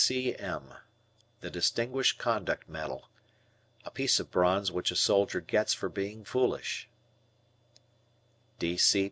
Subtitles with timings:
[0.03, 0.73] D.C.M.
[1.41, 3.07] Distinguished Conduct Medal.
[3.85, 6.89] A piece of bronze which a soldier gets for being foolish.